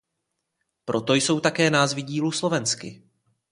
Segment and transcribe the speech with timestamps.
[0.85, 3.03] Proto jsou také názvy dílů slovensky.